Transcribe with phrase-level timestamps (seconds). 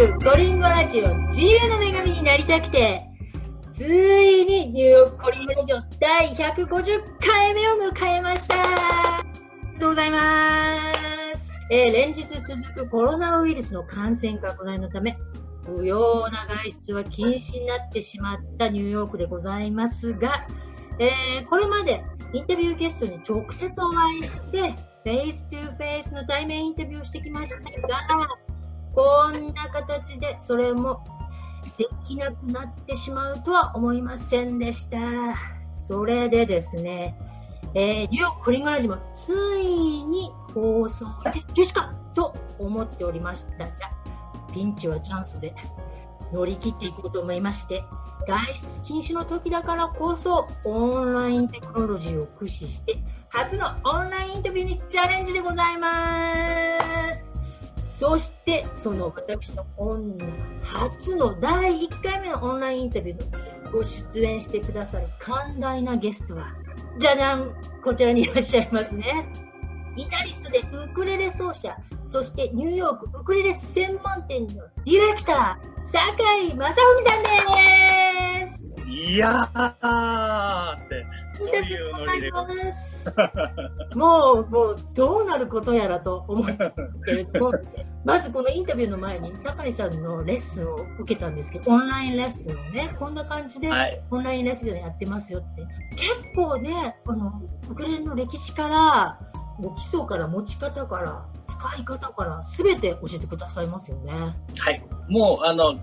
[0.00, 3.06] クコリンゴラジオ自由の女神になりたくて、
[3.70, 6.66] ついにニューヨークコリンゴラジオ第150
[7.20, 8.54] 回目を迎えました。
[8.62, 10.78] ありがとうございま
[11.36, 11.52] す。
[11.70, 12.44] えー連日続
[12.74, 15.18] くコロナウイルスの感染拡大のため、
[15.66, 20.46] 不要な外出は禁止になってしまったニューヨークでございますが、
[20.98, 24.70] えーこれまでインタビューゲストに直接お会いして、
[25.04, 28.28] face to face の対面インタビューをしてきましたが、
[28.94, 31.04] こんな形でそれも
[31.78, 34.98] できなくなってしまうとは思いませんでした。
[35.86, 37.16] それでですね、
[37.74, 43.72] えー、ニューヨークリンゴラジもついに放送中止かと思っておりましたが、
[44.52, 45.54] ピンチはチャンスで
[46.32, 47.84] 乗り切っていこうと思いまして、
[48.26, 52.96] 外出禁止の時だからこそオンラインテクノロジーを駆使して
[53.30, 56.34] 初のオンラインインタビューにチャレンジでございま
[56.78, 56.79] す。
[58.00, 60.24] そして、その私のこんな
[60.62, 66.54] 初の第1回目のオンラインインタビューのご出演してくださる寛大なゲストは、
[66.98, 69.30] じゃじゃんこちらにいらっしゃいますね。
[69.94, 77.28] ギタリストでウクレレ奏者、そしてニューヨークウクレレ専門店のディレクター、酒井正文さんで
[77.96, 77.99] す。
[79.00, 81.06] いやーって、
[81.40, 82.54] イン そういタビューございうノリ
[83.90, 83.96] で。
[83.96, 87.52] もう、もう、どうなることやらと思うんですけれども、
[88.04, 94.02] まずこのインタビューの前に、酒井さんのレッスンを受けたんですけど、オンラインレッスンをね、こんな感じで、はい。
[94.10, 95.66] オンラインレッスンでやってますよって。
[95.96, 97.40] 結構ね、あの、
[97.70, 99.18] ウクレレの歴史から、
[99.58, 104.12] もう基礎から持ち方から、使い方から、すべて教えてくださいますよね。
[104.58, 104.82] はい。
[105.08, 105.78] もう、あの、ウ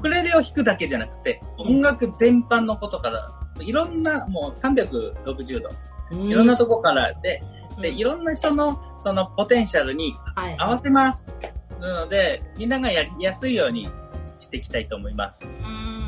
[0.00, 3.26] クレレを弾くだけじゃなくて、音楽全般のことから、
[3.60, 5.68] いろんな、もう360度、
[6.16, 7.42] いろんなとこからで、
[7.80, 10.54] で、いろんな人の、そのポテンシャルにはい。
[10.58, 11.34] 合わせます。
[11.80, 13.88] なので、みんながやりやすいように
[14.40, 15.54] していきたいと思います。
[15.62, 16.00] うん。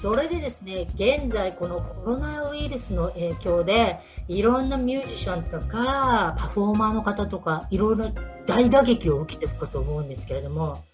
[0.00, 3.98] それでですね、現在このコロナウイルスの影響で、
[4.28, 8.06] いろんなミュージシャンとか、パフォーマーの方とか、いろいろ
[8.46, 10.84] 大打撃を受けてるかと思うんですけれども、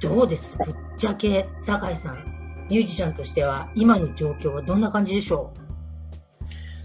[0.00, 2.24] どうですぶっちゃけ、酒井さん、
[2.70, 5.52] ミュージシャンとしては、今の状況はどんな感じでしょ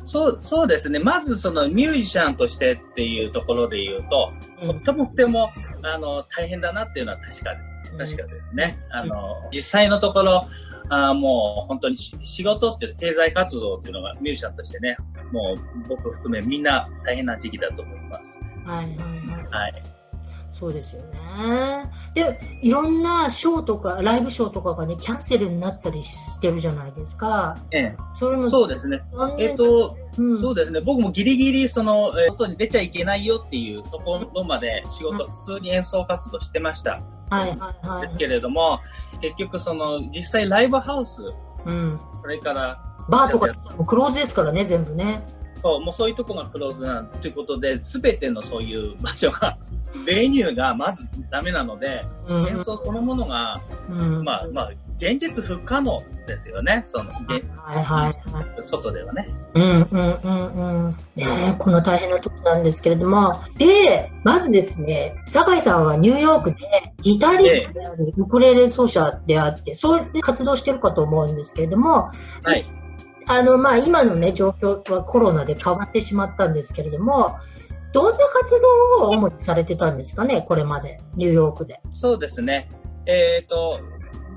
[0.05, 0.99] そう、そうですね。
[0.99, 4.31] まずそのミュージシャンとしてっていうところで言うと、
[4.61, 5.49] う、とってもとっても、
[5.81, 8.79] あの、大変だなっていうのは確かで、確かですね。
[8.91, 10.47] あの、実際のところ、
[10.89, 14.97] あーもう本当にし仕事っていう経済活動っていうのがミュージシャンとしてね、
[15.31, 18.37] もう僕含めみんな大変な時期だと思います。
[18.65, 18.95] はいはい
[19.49, 20.02] はい。
[20.63, 20.69] はい。
[20.69, 21.91] そうですよね。
[22.13, 27.57] で、いろんなショーとか、ライブショーとかがね、キャンセルになったりしてるじゃないですか。
[27.71, 29.01] ええ、それもそうですね。
[29.37, 30.79] えっ、と、うんそうですね。
[30.81, 37.01] 僕もギリギリ、その、えー外に出ちゃいけないよっていうところまで仕事、普通に演奏活動してました。
[37.29, 38.07] はいはいはい。
[38.07, 38.79] ですけれども、
[39.21, 41.21] 結局その、実際ライブハウス、
[41.65, 41.99] うん。
[42.21, 43.47] それから、バーとか
[43.77, 45.23] もクローズですからね、全部ね。
[45.61, 49.57] そう、もうそういうとこがクローズなんということで、すべてのそういう場所が、
[50.05, 52.47] メニューがまずダメなので、うん。
[52.47, 53.55] 演奏そのものが、
[53.89, 54.23] うん。
[54.23, 58.13] まあまあ、現実不可能ですよね、その、はいはいはい。
[58.65, 59.27] 外ではね。
[59.53, 60.95] うんうんうんうん。
[61.15, 63.41] ねえこんな大変な時なんですけれども。
[63.57, 66.57] で、まずですね、酒井さんはニューヨークで
[67.01, 72.09] ギタリストであり、ウクレレ奏者であって、そうやって活動してるかと思うんですけれども、
[72.43, 72.63] はい。
[73.27, 77.37] あの、まあ、今のね、状況はコロナで変わってしまったんですけれども、
[77.93, 78.61] どんな活
[78.99, 81.79] 動を主にされてたんですかね、これまで、ニューヨークで。
[81.93, 82.67] そうですね。
[83.05, 83.79] えっ、と、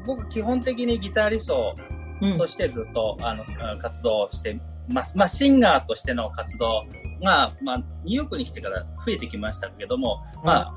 [0.06, 1.74] 僕基本的にギタリスト
[2.20, 2.38] うん。
[2.38, 3.44] としてずっと、あの、
[3.78, 4.58] 活動をして
[4.88, 5.16] ます。
[5.16, 6.84] まあ、シンガーとしての活動
[7.22, 10.74] が、まあ、ニューヨークに来てから増えてきましたけども、まあ、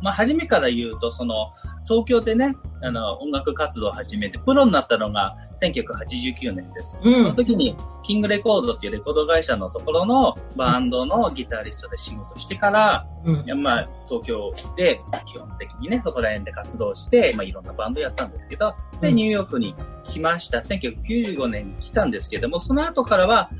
[0.00, 1.50] まあ、初めから言うと、その、
[1.86, 6.98] 東京でね、あの、音楽活動を始めて、プロになったのが1989年です。
[7.02, 7.34] うそのん。
[7.34, 20.58] 時に、キングレコードっていうレコード会社のところのバンドのギタリストで仕事してから、うんまあ、東京で基本的にね、そこら辺で活動して、まあ、いろんなバンドやったんですけど、で、うんニューヨークに来ました。
[20.58, 23.50] 1995年に来たんですけども、その後からは、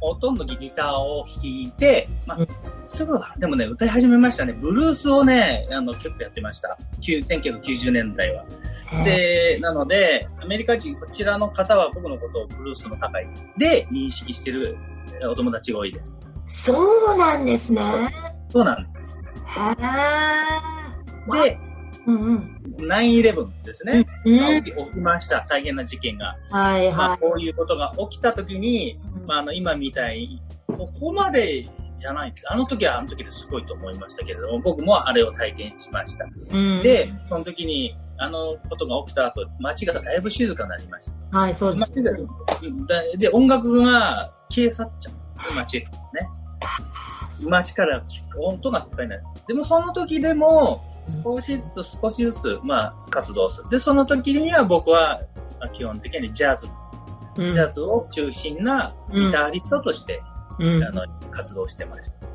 [0.00, 2.48] ほとんどギターを弾いて、まあうん、
[2.86, 4.52] すぐ、でもね、歌い始めましたね。
[4.52, 6.76] ブルースをね、あの、結構やってました。
[7.00, 8.44] 9 1990年代は。
[9.04, 13.02] で、なので、アメリカ人、こちらの方は僕のことをブルースの境
[13.56, 14.76] で認識してる
[15.30, 16.18] お友達が多いです。
[16.44, 17.82] そうなんですね。
[18.48, 19.20] そうなんです。
[19.20, 19.60] へ
[21.46, 21.56] え。
[21.56, 21.69] で。
[22.78, 24.06] 9-11ですね。
[24.24, 24.64] うん。
[24.64, 25.46] 起き起きました。
[25.48, 26.36] 大変な事件が。
[26.50, 28.98] はいまあ、はこういうことが起きたときに、い。
[29.26, 31.66] まあ、あの、今みたいに、ここまで
[32.00, 36.24] じゃないんですあの時はあの時ですごいと思いましたけれども、僕もあれを体験しました。
[36.24, 41.38] うん、で、その時に、あのことが起きた後、街がだいぶ静かになりました。
[41.38, 41.90] はい、そうです。
[41.90, 42.12] 街が
[43.16, 45.54] で、音楽が消え去っちゃう。
[45.54, 45.96] 街がね。
[47.48, 48.02] 街から
[48.38, 49.22] 音が聞こえない。
[49.46, 50.84] でもその時でも、
[51.22, 53.68] 少しずつ少しずつ、まあ、活動する。
[53.70, 55.20] で、その時には僕は、
[55.58, 60.22] まあ基本的にジャズ、うんジャズを中心なギタリストとして、
[60.58, 62.30] うんあの、活動してました。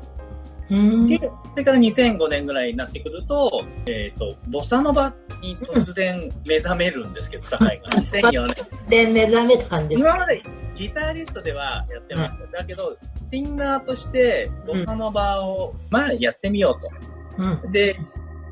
[0.70, 7.66] うんで、それから2005年ぐらいになってくると、えっ、と、ボサノバに突然目覚めるんですけど、 境が。
[7.68, 8.46] 2004
[8.88, 8.88] 年。
[8.88, 10.00] で、目覚めた感じです。
[10.00, 10.42] 今まで
[10.76, 12.46] ギタリストではやってました。
[12.58, 16.78] だけど、シンガーとしてボサノバを、まあやってみよ
[17.38, 17.56] ううん。
[17.58, 17.68] と。
[17.68, 17.98] で、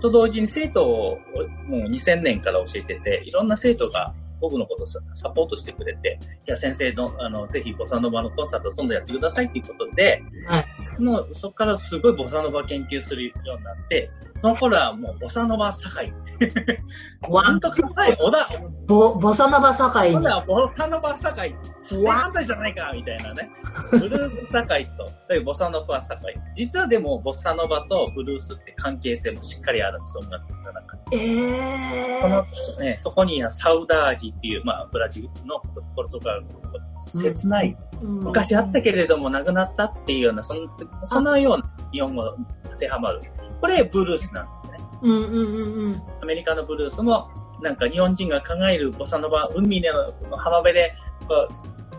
[0.05, 1.19] と同時に生徒を
[1.67, 11.03] もう2000年から教えてて、いろんな生徒が僕のことをササポートしてくれて、いや先生の、あの、ぜひボサノバのコンサートをどんどんやってくださいっていうことで、はい。
[11.03, 14.11] もうそこからすごいボサノバ研究するようになって、
[14.43, 16.13] その頃はもうボサノバ堺。
[17.31, 18.49] なんとか堺、小田、
[18.87, 20.17] ボ、ボサノバ堺に。
[20.47, 21.51] ボサノバ堺。
[21.53, 21.57] 正
[22.03, 23.51] わ反対じゃないかみたいなね。
[23.91, 26.35] ブルース堺と、だけどボサノバ堺。
[26.55, 31.03] 実はでも、ボサノバとブルースって関係性もしっかりあるんです、音楽の中に。
[31.13, 32.83] えこのー。
[32.83, 35.61] ね、そこにはサウダージっていう、まあ、ブラジルの
[35.95, 36.49] ポルトガルの
[37.01, 40.69] 切ない、昔あったけれどもなくなったっていうような、その
[41.05, 42.35] そのような日本語が
[42.65, 43.21] 当てはまる。
[43.61, 44.89] これ、ブルースなんですね。
[45.03, 46.03] うんうんうんうん。
[46.23, 47.29] アメリカのブルースも、
[47.63, 49.93] なんか日本人が考えるボサノバ、海の
[50.37, 50.95] 浜辺で、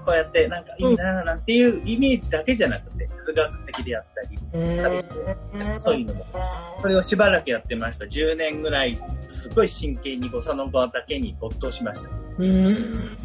[0.06, 5.80] こう、やってなんかいいなぁなんていうイメージだけじゃなくて、哲学的であったり、えー。
[5.80, 6.26] そういうのも。
[6.82, 8.06] それをしばらくやってました。
[8.06, 8.98] 10年ぐらい、
[9.28, 12.10] すごい真剣にボサノバだけに没頭しました。
[12.38, 13.18] うん。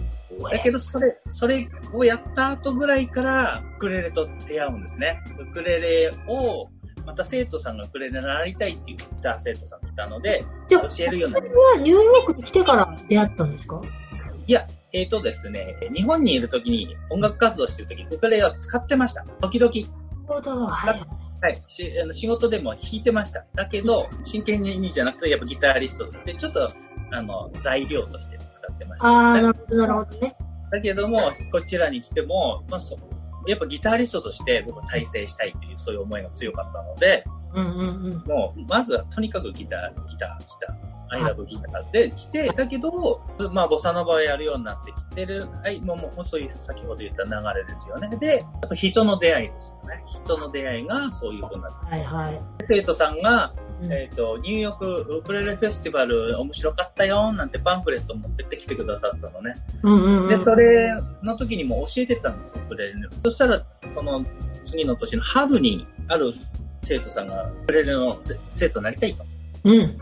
[0.50, 5.20] だけど、それ、それをやった後ぐらいから、ウクレレと出会うんですね。
[5.38, 6.68] ウクレレを、
[7.04, 13.80] また生徒さんがウクレレ習いたいっていうギター生徒さんがいたので、教えるようになりそれはニューヨークに来てから出会ったんですか？
[14.46, 19.24] いや、えっ、とですね、日本にいるときに、音楽活動してるとき、ウクレレを使ってました。
[19.40, 19.72] 時々。
[19.72, 19.86] なる
[20.26, 20.66] ほど。
[20.66, 21.00] はい。
[21.42, 21.62] はい。
[21.68, 23.44] しあの仕事でも弾いてました。
[23.54, 26.68] だけど、真剣にじゃなくて、やっぱギタリストとして、ちょっと、
[27.12, 29.08] あの、材料として使ってました。
[29.08, 30.36] ああ、だなるほど、なるほどね。
[30.70, 32.96] だけども、こちらに来ても、まあ、そ
[33.46, 38.24] やっぱギタリストとして僕は大成したいという、そういう思いが強かったので、うんうんうん。
[38.28, 40.99] もう、まずはとにかくギター、ギター、ギター。
[41.10, 43.20] アイラブギターで来て、だけど、
[43.52, 48.08] まあ、ボサノバをやるようになってきてる、はい、もう、もう、そういう先ほど言った流れですよね。
[48.16, 50.04] で、やっぱ人の出会いですよね。
[50.24, 52.40] 人の出会いがそういうふうになって、はいはい。
[52.68, 53.52] 生徒さんが、
[53.82, 59.54] うんえっ、と、ニューヨークウクレレフェスティバル面白かったよ、なんてパンフレット持ってってきてくださったのね。
[59.82, 60.28] うんうんうん。
[60.28, 63.10] で、それの時にも教えてたんですよ、ウクレレの。
[63.10, 63.60] そしたら、
[63.94, 64.24] この
[64.64, 66.34] 次の年の春に、ある
[66.82, 68.14] 生徒さんがウクレレの
[68.52, 69.24] 生徒になりたいと。
[69.64, 69.98] うん。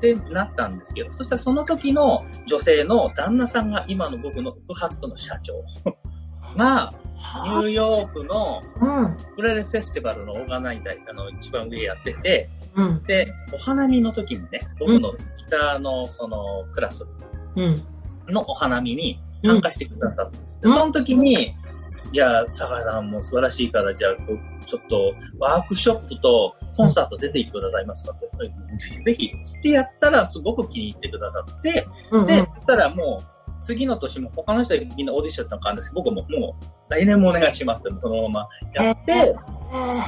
[0.00, 5.54] で、で、なったんですけど、そしたらその時の女性の旦那さんが今の僕のウクハットの社長
[6.56, 6.92] が、
[7.44, 9.04] ニューヨークのうん。
[9.06, 13.02] ウクレレフェスティバルのオーガナイザー、あの、一番上やってて、うん。
[13.04, 15.18] で、お花見の時にね、僕のギ
[15.50, 17.06] ターのそのクラス
[17.56, 17.82] うん。
[18.28, 21.54] のお花見に参加してくださって、うんその時に、
[22.12, 24.12] じゃあ、坂井さんも素晴らしいから、じゃあ、
[24.64, 28.12] ちょっとワークショップとコンサート出ていってくださいますか？
[28.12, 32.26] って、ぜひぜひってやったらすごく気に入ってくださって、うん。
[32.26, 39.34] で、そしたらもう、次の年も他の人はみんなオーディションとかあるんですけど、僕ももう、来年もお願いしますって、そのままやって、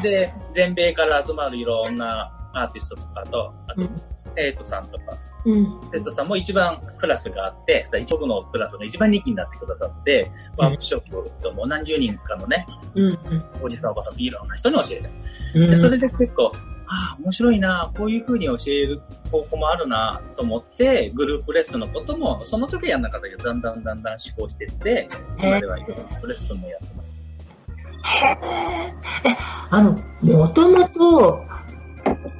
[0.03, 3.91] で、全米から集まるいろんなアーティストとかと、あとうん、
[4.37, 5.05] 生徒さんとか、
[5.45, 5.81] うん。
[5.93, 13.19] 生徒さんも一番クラスがあって、僕のクラスが一番人気になってくださって、ワークショップともう何十人かのね、うん。
[13.63, 15.11] おじさんおばさんいろんな人に教えて。
[15.55, 15.71] うん。
[15.71, 16.53] で、それで結構、
[16.91, 27.09] ああ、面白いな、こういう風に教える方法もあるな、と思って、グループレッスンのことも、その時はやんなかったけど、だんだんだんだん思考していって、今ではグループレッスンもやってます。
[29.25, 29.37] え、
[29.71, 29.93] あの、
[30.23, 31.58] もともと、ギ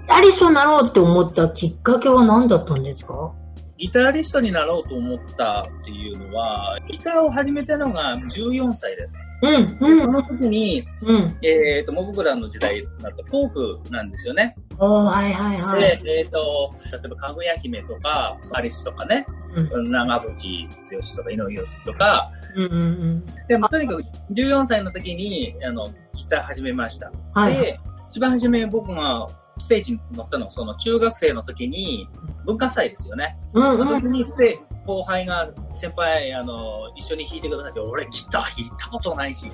[0.09, 3.33] タリストになろうって思ったきっかけは何だったんですか？
[3.79, 9.17] ギタリストになろうと思ったっていうのは、ギターを始めたのが14歳です。
[9.41, 11.39] うん、うん、その時に、うん。
[11.43, 14.57] えっ、と、もう僕らの時代になると、フォークなんですよね。
[14.79, 15.81] おー、はいはいはい。
[15.81, 19.25] で、えっ、と、例えば、かぐや姫とか、アリスとかね、
[19.55, 23.27] うん、長渕剛とか、井上陽水とか、うん、うんうん。
[23.47, 25.87] でも、とにかく14歳の時に、あの、
[26.17, 27.13] ギター始めました。
[27.33, 27.53] はい。
[27.53, 27.79] で、
[28.11, 32.09] 一番初め僕がステージに乗ったのは、その中学生の時に、
[32.45, 33.37] 文化祭ですよね。
[33.55, 34.01] うん、うん。
[34.01, 39.51] 時にせ後輩が、先輩、あの、一緒に弾いてくださいって、俺ギター弾いたことないし、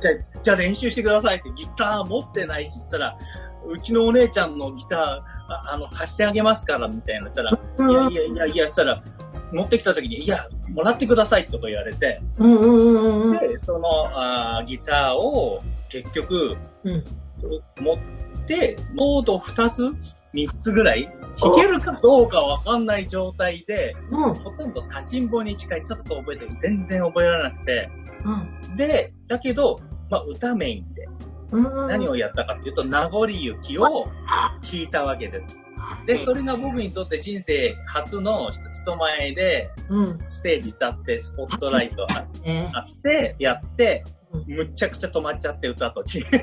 [0.00, 3.18] じゃあ、じゃあ練習してくださいって、ギター持ってないし、って言ったら、
[3.66, 4.98] うちのお姉ちゃんのギター、
[5.52, 7.28] ああの、貸してあげますから、みたいな。
[7.28, 9.02] したら、うんいやいやいやいや、したら、
[9.52, 17.04] 持ってきた時に、いや、もらってくださいとか言われて、うんうんうんうんで、その、あーギターを結局、うん
[17.80, 17.98] 持っ
[18.50, 19.94] て、ノート2つ
[20.34, 21.08] ?3 つぐらい
[21.40, 26.56] 弾けるかどうかわかんない状態で、うんほとんど立ちんぼに近い、ちょっと覚えてる。
[26.58, 27.90] 全然覚えられなくて。
[28.24, 29.78] うんで、だけど、
[30.10, 31.08] まあ、歌メインで、
[31.52, 34.08] うん何をやったかっていうと、名残雪を
[34.62, 35.56] 弾いたわけです。
[36.06, 46.20] で、それが僕にとって人生初の人人前でうんステージ立って、スポットライトあって、やってうん、むっちゃくちゃ止まっちゃって歌とち。
[46.30, 46.40] で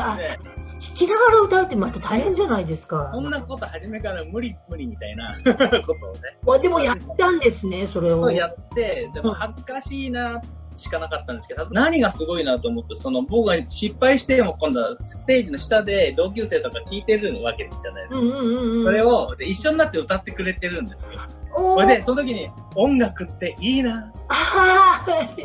[0.00, 5.36] あで弾きながら歌うってまた大変じゃないですかこんなこと初めから無理無理みたいな
[5.82, 6.20] ことをね。
[6.44, 10.40] わでもやったんですねそれをやって、でも恥ずかしいな
[10.76, 18.20] しかなかったんですけど、何がすごいなと思って、その僕が失敗しても今度はステージの下で同級生とか聞いてるわけじゃないですか。
[18.20, 21.20] うんうんうんうんそれをで一緒になって歌ってくれてるんですよ。
[21.54, 24.12] それで、その時に音楽っていいな。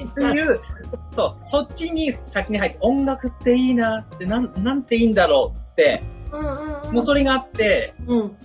[0.07, 0.55] っていう、
[1.11, 6.03] そう、そっちに先に入って音楽っていいなって、なん、なんていいんだろうって、
[6.91, 8.37] もうそれがあって、うん。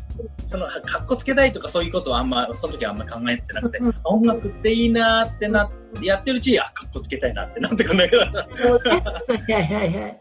[0.46, 8.22] その、かっこつけたいとかそういうことはあんま、その時はあんま考えてなくて、うん音楽っていいなってなって、やってるうちに、あ、かっこつけたいなってなってくるんだけど、
[9.48, 10.20] いはいはいはい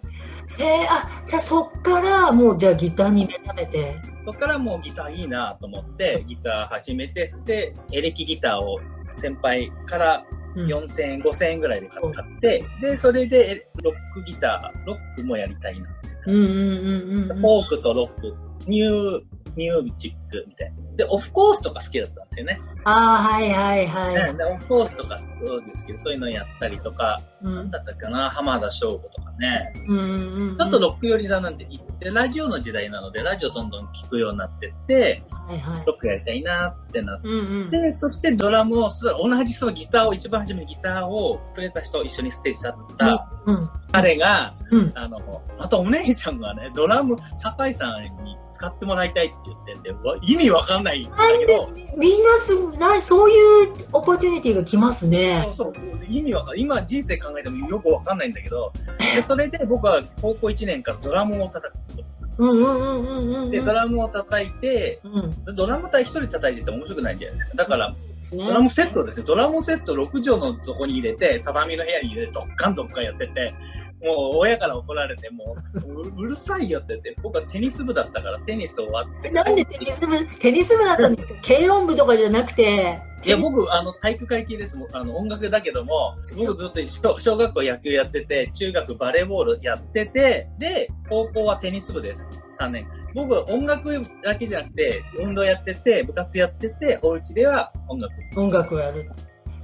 [0.60, 3.96] えー、あじゃあそっからもうじゃあギターに目覚めて。
[4.26, 8.80] そっからもうギターいいなと思って、ギター始めて、で、エレキギターを
[9.16, 10.24] 先輩から
[10.56, 10.68] うん。
[10.68, 16.10] 4000円、5000円ぐらいで買って、で、それでロックギター、ロックもやりたいなって。
[16.28, 17.38] うんうんうんうんうん。
[17.40, 18.36] フォークとロック、
[18.68, 19.22] ニュー、
[19.56, 20.98] ニューチックみたいな。
[20.98, 22.60] で、オフコースとか好きだったんですよね。
[22.86, 27.56] ああはいはいはい、ねでオフコースとかそうですけど、そういうのやったりとか、うん。
[27.56, 29.74] なんだったかな、浜田省吾とかね。
[29.88, 30.10] うんうん
[30.52, 35.86] うんちょっとロック寄りだなんて言って、ラジオの時代なので、ラジオどんどん聞くようになってって、はいはい。
[35.86, 37.72] ロックやりたいなってなって、うんうん。
[37.72, 44.92] で、そしてドラムを、そ同じそのギターを、一番初めにギターをくれた人、一緒にステージ立ったうん彼が、うん。
[44.94, 45.18] あの、
[45.58, 55.42] またお姉ちゃんがね、ドラム、酒井さんに使ってもらいたいって言ってんで、わ意味わかんないんだけど、みんなすなそういうオポチュニティが来ますね。
[55.58, 58.72] そうそう意味わかん今人生考えてもよくわかんないんだけど、
[59.16, 62.20] でそれで僕は高校1年からドラムを叩くこと。
[62.40, 63.52] うんうんうんうんうん。
[63.52, 65.56] で、ドラムを叩いて、うん。
[65.56, 67.58] ドラム隊一人叩いてても面白くないじゃないですか。
[67.58, 67.98] だから、ね。
[68.32, 69.26] ドラムセットですよ。
[69.26, 73.54] ドラムセット6畳のとこに入れて、畳の部屋に入れて、ドッカンドッカンやってて、
[74.02, 79.30] もう親から怒られて、もう、ううるさいよって言って、僕はテニス部だったから、テニス終わって。
[79.30, 81.36] なんでテニス部テニス部だったんですか？
[81.46, 84.78] 軽音部とかじゃなくていや、僕、あの、体育会系です。
[84.94, 86.80] あの、音楽だけども、僕ずっと
[87.18, 92.26] 小小学校野球やってて、中学バレーボールやってて、で、高校はテニス部です。
[92.58, 92.88] 3年。
[93.14, 93.92] 僕、音楽
[94.24, 98.14] だけじゃなくて、運動やってて、部活やってて、お家では音楽。
[98.38, 99.10] 音楽をやる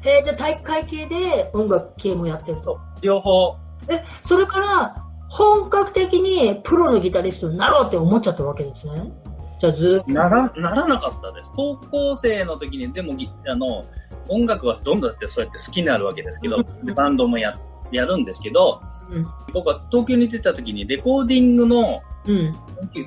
[0.04, 3.56] えー、じゃあ体育会系で音楽系もやってると両方、
[3.89, 9.12] えそれから本格的にプロのギタリストになろうって思っちゃったわけですね。
[9.60, 10.13] じゃあずっと。
[10.13, 11.51] なら、ならなかったです。
[11.56, 13.84] 高校生の時に、でも、ぎあの、
[14.27, 16.94] 音楽はどんどんってそうやって好きになるわけですけど、うん。
[16.94, 17.58] バンドもや、
[17.92, 19.27] やるんですけど、うん。
[19.54, 22.56] 僕は東京に出た時にレコーディングのうん。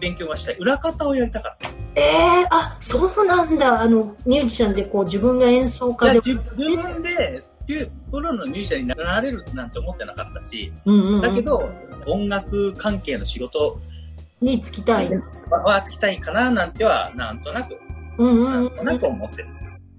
[0.00, 0.56] 勉強がしたい。
[0.58, 1.70] 裏方をやりたかった。
[2.00, 3.80] えー、あそうなんだ。
[3.80, 6.20] あのミュージシャンでこう自分が演奏家で。
[6.24, 11.20] 自分でプロのミュージシャンになれるなんて思ってなかったし、うんうんうん。
[11.20, 11.70] だけど、
[12.06, 13.78] 音楽関係の仕事
[14.40, 15.10] に就きたい。
[15.50, 17.76] はつきたいかななんては、なんとなく、
[18.18, 18.62] うんうなん。
[18.62, 19.48] んうんとなく思ってる。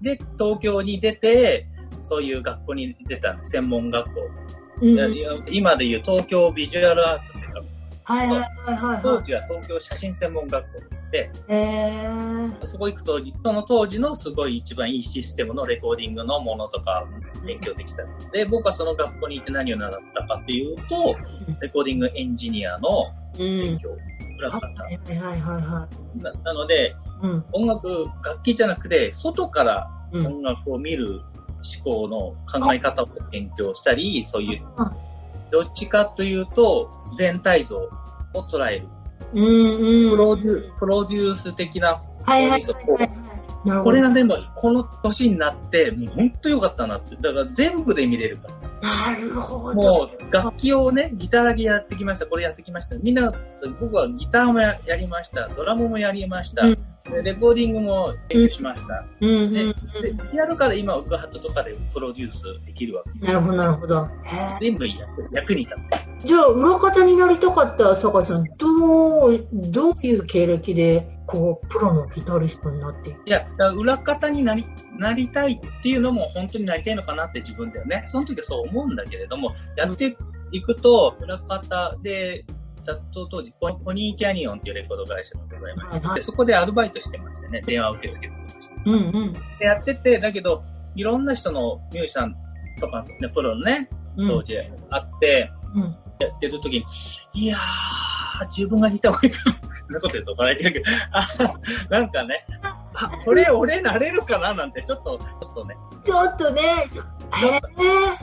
[0.02, 1.66] で、東京に出て、
[2.02, 4.20] そういう学校に出た専門学校。
[4.20, 4.40] うん
[4.82, 7.60] いやいや今でいう東京ビジュアルアーツっていうか、
[8.04, 9.24] はいはいはいはい当はい。
[9.24, 10.78] 時は東京写真専門学校。
[10.80, 10.86] で、
[11.48, 17.06] えー、そこ行くと、その当時のすごい一番いいシステムのレコーディングのものとか
[17.44, 18.04] 勉強できた。
[18.32, 21.16] で、僕はその学校に行って何を習ったかっていうと、
[21.60, 23.96] レコーディングエンジニアのうん勉強、
[24.38, 24.66] 裏方。
[24.66, 27.44] はいはいはいはいはななので、いうん。
[27.52, 30.26] 音楽、楽器じゃなくて、外からうん。
[30.26, 31.20] 音楽を見る
[31.84, 32.18] 思考の
[32.50, 34.62] 考え方を勉強したり、そういう。
[34.76, 34.92] あ、
[35.50, 37.88] どっちかというと、全体像を
[38.34, 38.86] 捉える。
[39.34, 43.30] うんうんプロデュプロデュース的な、はいはいはいはい
[43.82, 47.14] これがでも、この年になって、もう本当良かったなって。
[47.16, 48.48] だから全部で見れるか
[48.80, 49.12] ら。
[49.12, 52.96] なるほどもう、楽器をね、ギターだけやってきました、これやってきました。
[52.96, 53.30] みんな、
[53.78, 56.80] 僕はギターもややりました、ドラムもやりました、うんで
[57.22, 59.04] レコーディングも勉強しました。
[59.20, 59.72] うんうんでうん。
[60.30, 63.26] でやるから今、ウガハットとかでプロデュースできるわけ。
[63.26, 64.04] なるほど、なるほど。
[64.04, 64.08] へ
[64.60, 65.84] 全部やって役に立って。
[66.24, 66.26] え。
[66.26, 73.10] じゃあ、裏方になりたかった酒井さん、どう、どういう経歴で、こう、プロのギタリストになって？
[73.10, 74.66] いや、裏方になり
[74.98, 80.16] なりたいっていうのも本当になりたいのかなって自分ではね、その時はそう思うんだけれども、やって
[80.52, 82.44] いくと、裏方で、
[82.84, 88.74] 当時ポ、ポニーキャニオンっていうレコード会社がございまして、はいそこでアルバイトしてましてね、電話受け付けてました。
[88.86, 89.32] うんうん。
[89.32, 90.62] でやってて、だけど、
[90.94, 92.34] いろんな人のミュージシャン
[92.80, 94.56] とか、ね、プロのね、うん当時
[94.90, 95.82] あって、うん。
[95.82, 96.84] やってる時に、
[97.34, 99.56] いやー、自分が弾いた方がいいかな。
[99.90, 101.26] そんなこと言うと怒られちゃうけど、あ
[101.88, 102.46] なんかね、
[102.94, 106.62] あ、これ俺なれるかななんて、ちょっと、ちょっとね、ちょっとね、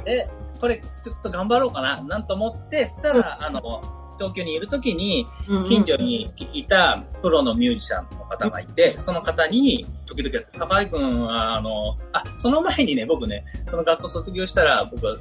[0.06, 0.12] え。
[0.12, 0.28] え、
[0.60, 3.82] これちょっと頑張ろうかな、なんと思って、したら、あの、
[4.18, 5.26] 東京にいる時に、
[5.70, 15.18] 近所にいたプロのミュージシャンの方がいて、その方に、時々やって、酒井くんは、あの、あ、その前にね、僕ね、その学校卒業したら、僕は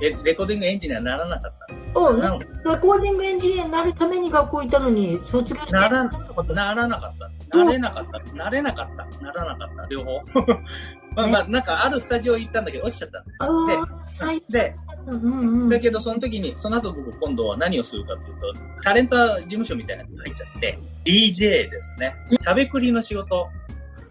[0.00, 1.74] レ、レコーディングエンジニアにならなかった。
[1.74, 7.58] レコーディングエンジニアになるために学校行ったのに、卒業してならなったならなかった。
[7.58, 8.32] なれなかった。
[8.34, 9.24] なれなかった。
[9.24, 9.86] ならなかった。
[9.88, 10.20] 両方。
[11.16, 13.36] まあまあ、なんかあるスタジオ行ったんだけど、落ちちゃったんです。
[13.40, 14.74] ああ、最で、
[15.06, 15.22] うん
[15.62, 22.14] うんだけどその時に、その後僕今度は何をするかというと、タレント事務所みたいなのに入っちゃって、DJ ですね。
[22.38, 23.46] しゃべくりの仕事。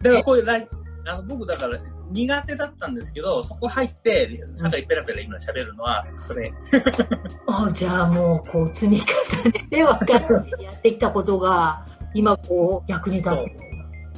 [0.02, 0.68] だからこういうライ
[1.08, 1.80] あの僕だから
[2.12, 6.54] 苦手だったんですけど、そこ入って、酒井ペラペラ今喋るのは、それ。
[7.48, 13.66] あじゃあもう、こう、積み重ねて分かってやってきたことが、今こう、役に立って。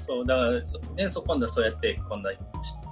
[0.07, 2.39] そう、だから、そね、そ今度はそうやって、今度はひ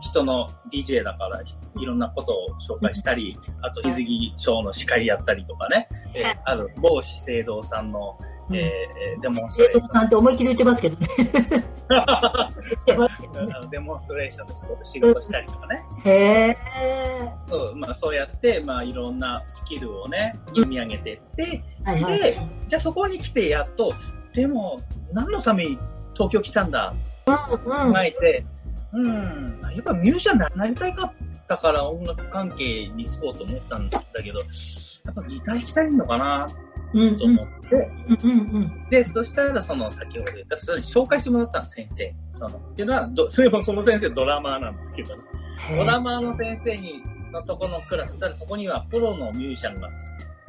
[0.01, 8.17] 人の DJ だから、ひいろんなことを紹介したり、あと、水着ショーの司会やったりとかね、えーある某資生堂さんの、
[8.51, 11.07] えーえーデモンストレーション生徒さんって思いっきり言ってますけどね。
[11.17, 11.27] 言
[11.59, 13.09] ってますけどね。
[13.37, 16.11] あのデモンストレーションの仕事仕事したりとかね、へ
[16.49, 16.57] え。
[17.47, 22.19] そうまあ、そうやって、まあ、いろんなスキルをね、読み上げていって、はいはい。
[22.19, 22.37] で、
[22.67, 23.91] じゃあそこに来てやっと、
[24.33, 25.77] でも、何のために
[26.13, 26.93] 東京来たんだ？
[27.27, 27.93] うんうん。
[27.93, 28.45] 考えて、
[28.93, 31.13] うん、やっぱミュージシャンになりたいかっ
[31.47, 34.45] たから音楽関係に就こうと思ったんだけど、や
[35.11, 36.47] っぱギター弾きたいのかな？
[36.49, 36.64] うん
[37.17, 37.91] と思って、
[38.23, 42.15] うんうんで、そしたらその先ほど言った人に紹介してもらったの、先生。
[42.31, 45.77] その、っていうのは、ど それもその先生ドラマーなんですけど、うん。
[45.77, 49.89] ドラマーの先生に、のとこのクラスしたらそこにはプロのミュージシャンが、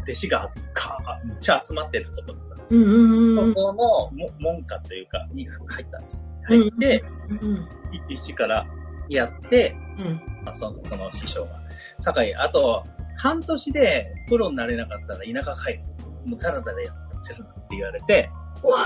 [0.02, 2.66] 弟子がか、めっちゃ集まってるところだった。
[2.70, 6.24] うんうんうんそこのも門下というか、に入ったんです。
[6.44, 7.04] 入って、
[7.42, 7.68] うん
[8.08, 8.66] 一から
[9.08, 11.50] やって、うんまあ、そのその師匠が。
[12.00, 12.82] 酒井、あと、
[13.16, 15.80] 半年でプロになれなかったら田舎帰る。
[16.26, 18.30] もうただただやってるなって言われて、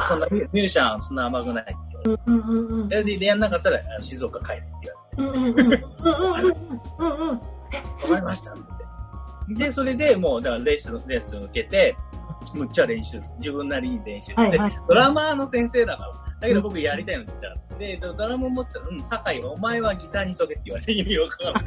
[0.08, 1.74] そんなミュージシャンそんな甘くないって
[2.04, 2.22] 言われて。
[2.26, 5.40] うんうんうんで、でやんなかったら静岡帰るって言われて。
[5.40, 7.40] うんうんうんうんうんうんうん
[7.72, 8.62] えそれわかりましたって。
[9.54, 11.96] で、それでもう、だからレッスン、レッスン受けて、
[12.54, 16.12] むっちゃ練習す、自分なりに練習して、はいはいドラマーの先生だから。
[16.40, 17.78] だけど僕やりたいのギター。
[17.78, 21.64] で、ドドラム持ってたら、うん、酒井、お前はギターにしとけって言われて、意味わかんない。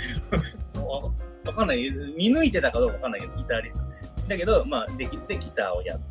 [1.47, 1.91] わかんない。
[2.17, 3.85] 見抜いてたかどうかわかんないけど、ギタリスト。
[4.27, 6.03] だけど、まあ、できてギターをやって。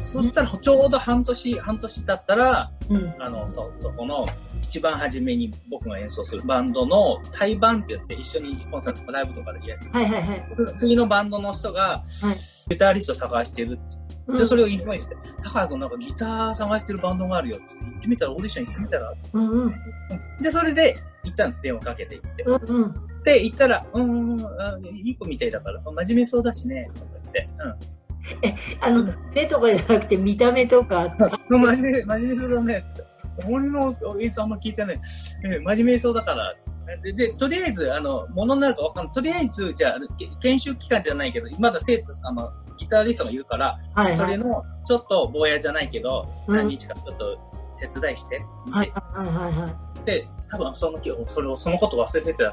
[0.00, 4.26] そしたら、ちょうど半年、半年経ったら、うんあの、そ、そこの、
[4.62, 9.90] 一番初めに僕が演奏するバンドの対バンって言って一緒にコンサート、ライブとかでやる。
[9.92, 10.44] はいはいはい
[10.78, 12.02] 次のバンドの人が、
[12.68, 13.96] ギタリスト探してるって。
[14.26, 19.12] うんで、それをインフォメして、高井君なんかギター探してるバンドがあるよって言ってみたら、オーディション行ってみたら。
[19.34, 19.74] うんうん
[20.40, 22.42] で、それで行ったんです、電話かけて行って。
[22.44, 27.48] うんうんで、行ったら、うーん、あいい子みたいだから、真面目そうだしね、とか言って。
[28.80, 31.14] あの目とかじゃなくて見た目とか
[31.50, 31.60] うん。
[31.60, 33.04] 真面目、真面目そうだねって。
[33.50, 35.00] 俺の演奏あんま聞いてない。
[35.44, 36.54] え真面目そうだから。
[37.02, 39.14] で、でとりあえず、あの、ものになるかわかんない。
[39.14, 47.38] とりあえず、じゃあ、け研修期間じゃないけど、まだ生徒、あの、ギタリストがいるから、はいはいそれの、ちょっと坊やじゃないけど、うん何日かちょっと
[47.80, 52.52] 手伝いして、はいはいはいはいで、多分その日、それを、そのこと忘れてた。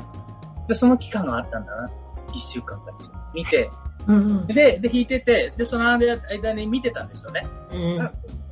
[0.68, 1.92] で、その期間があったんだな。
[2.34, 2.86] 一週間か
[3.34, 3.70] 見て、
[4.08, 7.46] うんうんで、で、弾いてて、で、その間に見てたんですよね。
[7.74, 8.10] うん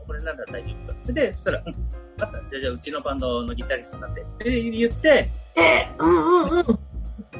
[0.07, 0.99] これなんだ大丈夫か。
[1.13, 1.75] で、そしたら、うん、
[2.19, 2.39] あった。
[2.49, 4.25] じゃあ、じゃあうちのバンドのギタリストなんで。
[4.39, 6.65] で、言って、えうんうんうん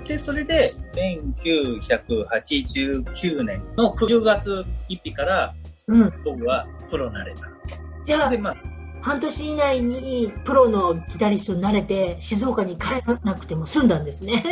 [0.06, 5.54] で、それで、1989年の9月1日から、
[5.88, 7.78] うん僕はプロになれたんですよ。
[8.04, 8.56] じゃあで、まあ、
[9.02, 14.44] 半年以内にプロのギタリストになれて静岡に帰らなくても済んだんですね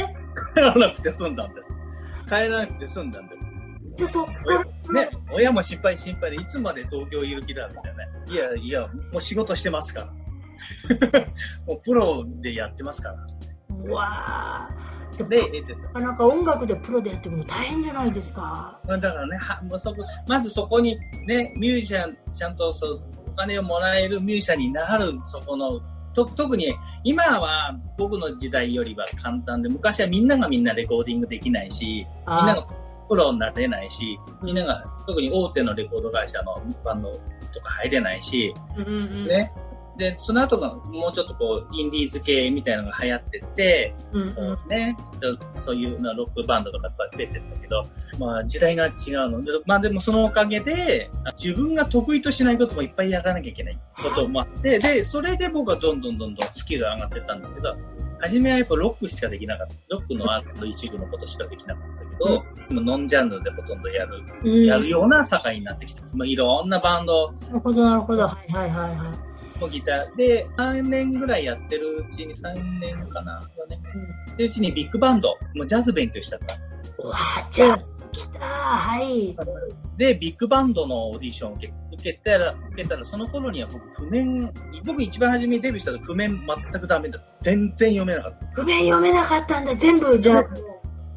[0.56, 1.80] 帰らなくて済んだんです。
[2.26, 3.46] 帰らなくて済んだんです。
[3.96, 4.34] じゃあそっか
[4.94, 8.12] らね、親も心配心配で、いつまで東京いる気だみたいなね。
[8.30, 10.06] いやいや、もう仕事してますから。
[11.66, 13.16] もうプロでやってますから。
[13.70, 18.80] うわーで、でなかなか音楽でプロでやっていくの大変じゃないですか。
[18.86, 25.80] まあだからね、はもうそこまずそこにね、ミュージシャン、ちゃんとそうお金をもらえるミュージシャンになる、そこの、
[26.14, 26.74] と特に
[27.04, 32.66] 今は僕の時代よりは簡単で、昔はみんながみんなレコーディングできないし、みんなが
[33.08, 37.12] プロになれないし、みんなが特に大手のレコード会社のバンド
[37.54, 38.96] とか入れないし、うんうんう
[39.26, 39.28] ん。
[39.28, 39.52] ね。
[39.98, 44.98] で、その後がもうちょっとこう、インディーズ系みたいなのが流行ってって、うんうんそうね、
[45.60, 47.84] そういうのロックバンドとか出てたけど、
[48.20, 48.94] まあ時代が違う
[49.30, 51.10] ので、まあでもそのおかげで、
[51.42, 57.76] 自分が得意としないこともいっぱいやらなきゃいけないこともあって、で、それで僕はどんどんどんどんスキルが上がってったんだけど、
[58.20, 59.76] 初めはやっぱロックしかできなかった。
[59.90, 66.04] ロックのアートの一部のことしかできなかったけど、今ノンジャンルでほとんどやる、うんやるような境になってきた。
[66.14, 68.24] まあいろんなバンド、なるほど、なるほど。
[68.28, 69.27] はいはいはいはい。
[69.68, 73.40] ギターで、3年ぐらいやってるうちに、3年かな、
[73.70, 73.80] ね、
[74.38, 76.56] でうちにビッグバンド、もうジャズ勉強しちゃった。
[77.00, 77.80] うわーじゃあ、
[78.12, 79.36] 来たはい。
[79.98, 81.68] で、ビッグバンドのオーディションを受
[81.98, 84.52] けたら、受けたら、その頃には僕、譜面、
[84.86, 86.40] 僕一番初めにデビューした時、譜面
[86.72, 87.28] 全くダメだった。
[87.42, 88.46] 全然読めなかった。
[88.62, 89.76] 譜面読めなかったんだ。
[89.76, 90.46] 全部、じゃあ、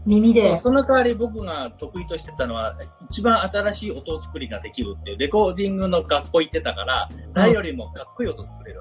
[0.07, 0.61] 耳で。
[0.63, 8.81] その代わり僕が得意としてたのは、一番新しい音作りができるっていう、レコーディングの学校行ってたから、誰よりもかっこいい音作れる。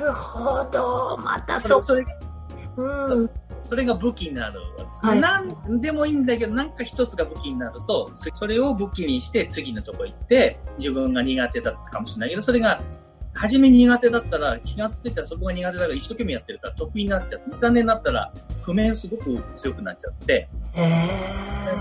[0.00, 1.16] なるほど。
[1.18, 2.04] またそ、それ
[2.76, 3.30] うん。
[3.64, 12.80] それが武器になるわけです、はいでもいいんだけど、なんか一つが武器になると、つそれを武器にして次のとこ行って、自分が苦手だったかもしれないけど、それが、
[13.34, 20.48] 初め苦手だったら、気がついたらそこが苦手だから一生懸命やってるから得意になっちゃって、2、3年になったら、譜面すごく強くなっちゃって。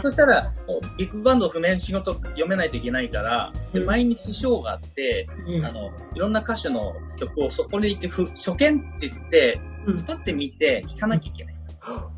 [0.02, 0.52] そしたら、
[0.98, 11.56] ビッグバンド譜面仕事読めないといけないから、でうん毎日ショーがあって、うんあの、いろんな歌手の曲をそこに行って、ふ初見って言って、うんパって見て弾かなきゃいけない。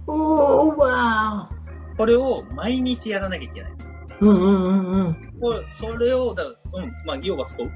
[0.07, 1.49] おー、わ
[1.97, 3.91] これを毎日やらなきゃいけないんです。
[4.21, 4.25] ー。
[4.25, 5.33] うんうんうんうん。
[5.41, 7.67] これそれを、だからうん、まあ、要はそこ、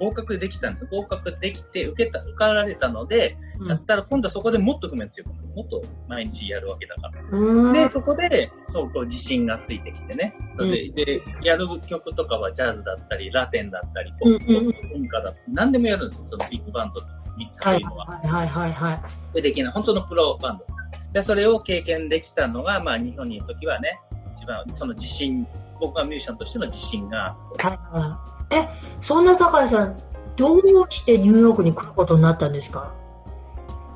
[0.00, 0.86] 合格できたんです。
[0.86, 3.36] 合格できて、受けた、受かられたので、
[3.68, 5.48] やったら今度はそこでもっと譜面強くなる。
[5.48, 7.38] もっと毎日やるわけだから。
[7.38, 7.72] うん。
[7.74, 10.34] で、そこで、そう、こう自信がついてきてね。
[10.56, 16.26] それで、でやる曲とかはジャズだったり、ラテンだったり、ポップ、うんうん文化だったり、何でもやるんですよ。
[16.28, 17.00] そのビッグバンド
[17.36, 18.06] にはいいうのは。
[18.06, 18.92] はいはいはいは
[19.32, 19.34] い。
[19.34, 19.72] でできない。
[19.72, 20.80] 本当のプロバンドです。
[21.12, 24.00] で、それを経験できたのが、まあ、日本にいるときはね、
[24.36, 25.46] 一番、その自信、
[25.80, 28.39] 僕はミュージシャンとしての自信が、はいはい。
[28.50, 28.68] え、
[29.00, 29.96] そんな酒井さん、
[30.36, 30.60] どう
[30.90, 32.92] してニューヨークに来ることになったんですか？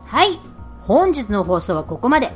[0.05, 0.39] はい。
[0.83, 2.31] 本日の放送はここまで。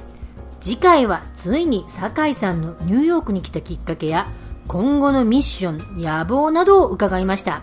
[0.60, 4.26] 次回はついに酒井さんのニューヨークに来たきっかけや
[4.66, 7.62] 今後のミッション、野望などを伺いました。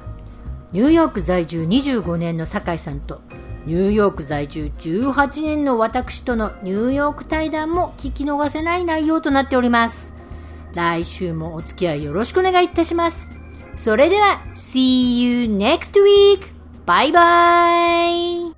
[0.71, 3.21] ニューヨーク在住25年の酒井さんと
[3.65, 10.13] ニューヨーク在住18年の私とのニューヨーク対談も聞き逃せない内容となっております。
[10.73, 13.34] 来週もお付き合いよろしくお願いいたします。
[13.77, 16.53] それでは、See you next week!
[16.85, 18.54] バイバイ